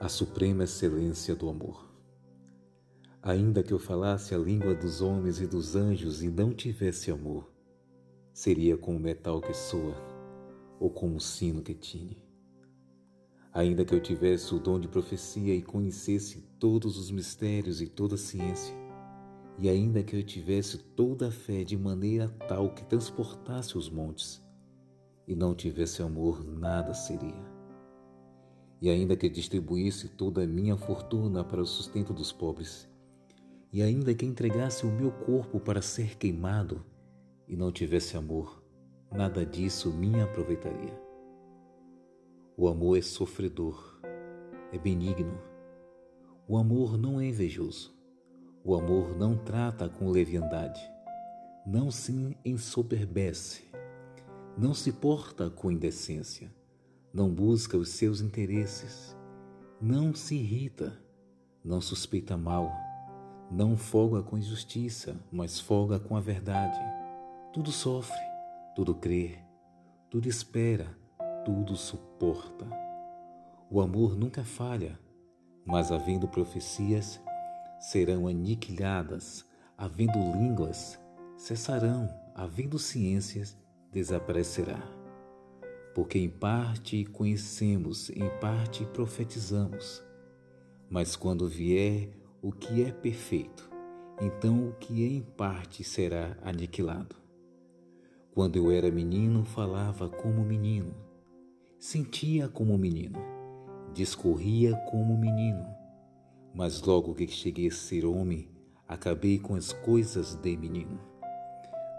[0.00, 1.88] a suprema excelência do amor.
[3.22, 7.48] Ainda que eu falasse a língua dos homens e dos anjos e não tivesse amor,
[8.32, 9.94] seria como o metal que soa
[10.80, 12.20] ou como o sino que tine.
[13.52, 18.16] Ainda que eu tivesse o dom de profecia e conhecesse todos os mistérios e toda
[18.16, 18.74] a ciência,
[19.58, 24.42] e ainda que eu tivesse toda a fé de maneira tal que transportasse os montes,
[25.28, 27.51] e não tivesse amor, nada seria.
[28.82, 32.90] E ainda que distribuísse toda a minha fortuna para o sustento dos pobres,
[33.72, 36.84] e ainda que entregasse o meu corpo para ser queimado,
[37.46, 38.60] e não tivesse amor,
[39.08, 41.00] nada disso me aproveitaria.
[42.56, 44.00] O amor é sofredor,
[44.72, 45.38] é benigno.
[46.48, 47.94] O amor não é invejoso.
[48.64, 50.80] O amor não trata com leviandade,
[51.64, 53.62] não se ensoberbece,
[54.58, 56.52] não se porta com indecência,
[57.12, 59.16] não busca os seus interesses,
[59.80, 60.98] não se irrita,
[61.62, 62.72] não suspeita mal,
[63.50, 66.78] não folga com injustiça, mas folga com a verdade.
[67.52, 68.18] Tudo sofre,
[68.74, 69.38] tudo crê,
[70.08, 70.96] tudo espera,
[71.44, 72.66] tudo suporta.
[73.70, 74.98] O amor nunca falha,
[75.66, 77.20] mas havendo profecias,
[77.78, 79.44] serão aniquiladas,
[79.76, 80.98] havendo línguas,
[81.36, 83.56] cessarão, havendo ciências,
[83.90, 85.01] desaparecerá.
[85.94, 90.02] Porque em parte conhecemos, em parte profetizamos.
[90.88, 93.70] Mas quando vier o que é perfeito,
[94.20, 97.16] então o que é em parte será aniquilado.
[98.34, 100.94] Quando eu era menino, falava como menino,
[101.78, 103.18] sentia como menino,
[103.92, 105.82] discorria como menino
[106.54, 108.48] mas logo que cheguei a ser homem,
[108.86, 111.00] acabei com as coisas de menino.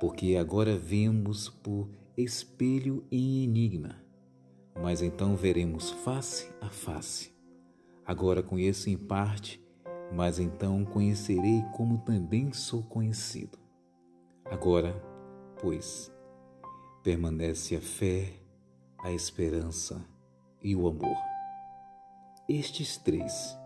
[0.00, 3.96] Porque agora vemos por espelho em enigma,
[4.80, 7.34] mas então veremos face a face.
[8.04, 9.62] Agora conheço em parte,
[10.14, 13.58] mas então conhecerei como também sou conhecido.
[14.44, 14.94] Agora,
[15.60, 16.12] pois,
[17.02, 18.32] permanece a fé,
[18.98, 20.04] a esperança
[20.62, 21.16] e o amor.
[22.48, 23.56] Estes três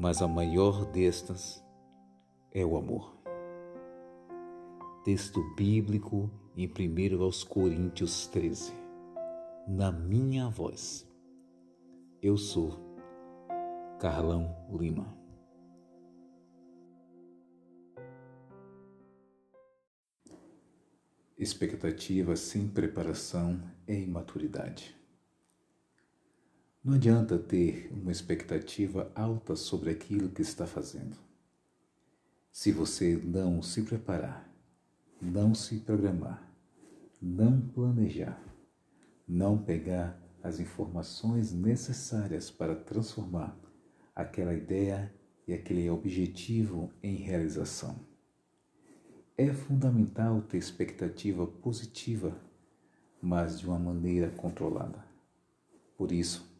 [0.00, 1.62] mas a maior destas
[2.50, 3.14] é o amor.
[5.04, 6.30] Texto bíblico
[6.62, 8.74] em 1 aos Coríntios 13.
[9.66, 11.08] Na minha voz.
[12.20, 12.78] Eu sou
[13.98, 15.16] Carlão Lima.
[21.38, 24.94] Expectativa sem preparação é imaturidade.
[26.84, 31.16] Não adianta ter uma expectativa alta sobre aquilo que está fazendo.
[32.52, 34.46] Se você não se preparar,
[35.22, 36.49] não se programar,
[37.20, 38.42] não planejar,
[39.28, 43.54] não pegar as informações necessárias para transformar
[44.14, 45.12] aquela ideia
[45.46, 48.00] e aquele objetivo em realização.
[49.36, 52.34] É fundamental ter expectativa positiva,
[53.20, 55.04] mas de uma maneira controlada.
[55.96, 56.50] Por isso,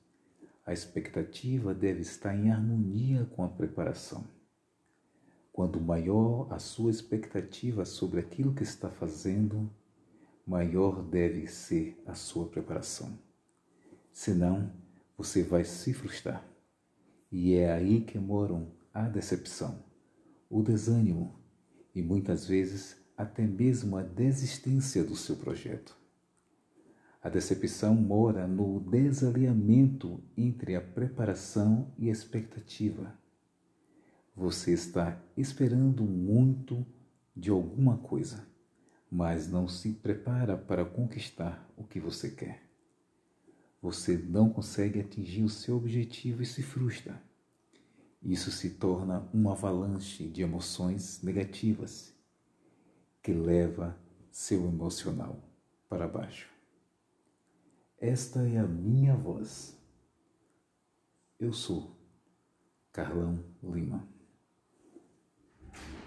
[0.67, 4.25] a expectativa deve estar em harmonia com a preparação.
[5.53, 9.71] Quanto maior a sua expectativa sobre aquilo que está fazendo,
[10.51, 13.17] maior deve ser a sua preparação.
[14.13, 14.73] Senão,
[15.17, 16.45] você vai se frustrar.
[17.31, 19.85] E é aí que moram a decepção,
[20.49, 21.39] o desânimo
[21.95, 25.97] e muitas vezes até mesmo a desistência do seu projeto.
[27.23, 33.17] A decepção mora no desalinhamento entre a preparação e a expectativa.
[34.35, 36.85] Você está esperando muito
[37.37, 38.51] de alguma coisa,
[39.11, 42.63] mas não se prepara para conquistar o que você quer.
[43.83, 47.21] Você não consegue atingir o seu objetivo e se frustra.
[48.23, 52.15] Isso se torna uma avalanche de emoções negativas
[53.23, 53.99] que leva
[54.31, 55.43] seu emocional
[55.89, 56.49] para baixo.
[57.99, 59.77] Esta é a minha voz.
[61.39, 61.97] Eu sou
[62.93, 64.20] Carlão Lima.